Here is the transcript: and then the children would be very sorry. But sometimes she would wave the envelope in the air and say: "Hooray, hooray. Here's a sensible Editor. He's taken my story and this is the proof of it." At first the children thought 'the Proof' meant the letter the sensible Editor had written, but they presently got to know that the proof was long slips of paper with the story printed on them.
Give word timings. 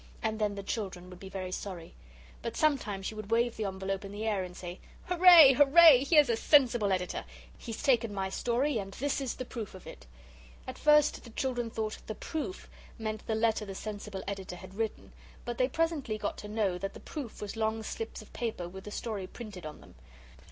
and 0.23 0.39
then 0.39 0.55
the 0.55 0.63
children 0.63 1.11
would 1.11 1.19
be 1.19 1.29
very 1.29 1.51
sorry. 1.51 1.93
But 2.41 2.57
sometimes 2.57 3.05
she 3.05 3.13
would 3.13 3.29
wave 3.29 3.55
the 3.55 3.65
envelope 3.65 4.03
in 4.03 4.11
the 4.11 4.25
air 4.25 4.43
and 4.43 4.57
say: 4.57 4.79
"Hooray, 5.05 5.53
hooray. 5.53 6.03
Here's 6.03 6.27
a 6.27 6.35
sensible 6.35 6.91
Editor. 6.91 7.23
He's 7.55 7.83
taken 7.83 8.11
my 8.11 8.27
story 8.29 8.79
and 8.79 8.93
this 8.93 9.21
is 9.21 9.35
the 9.35 9.45
proof 9.45 9.75
of 9.75 9.85
it." 9.85 10.07
At 10.65 10.79
first 10.79 11.23
the 11.23 11.29
children 11.29 11.69
thought 11.69 11.99
'the 12.07 12.15
Proof' 12.15 12.67
meant 12.97 13.27
the 13.27 13.35
letter 13.35 13.63
the 13.63 13.75
sensible 13.75 14.23
Editor 14.27 14.55
had 14.55 14.73
written, 14.73 15.13
but 15.45 15.59
they 15.59 15.69
presently 15.69 16.17
got 16.17 16.35
to 16.39 16.47
know 16.47 16.79
that 16.79 16.95
the 16.95 16.99
proof 16.99 17.39
was 17.39 17.55
long 17.55 17.83
slips 17.83 18.23
of 18.23 18.33
paper 18.33 18.67
with 18.67 18.85
the 18.85 18.89
story 18.89 19.27
printed 19.27 19.67
on 19.67 19.81
them. 19.81 19.93